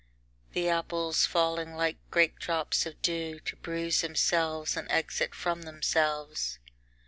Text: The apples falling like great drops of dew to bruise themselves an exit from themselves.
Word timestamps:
The 0.53 0.67
apples 0.67 1.27
falling 1.27 1.75
like 1.75 1.97
great 2.09 2.35
drops 2.39 2.87
of 2.87 2.99
dew 3.03 3.39
to 3.41 3.55
bruise 3.57 4.01
themselves 4.01 4.75
an 4.75 4.89
exit 4.89 5.35
from 5.35 5.61
themselves. 5.61 6.57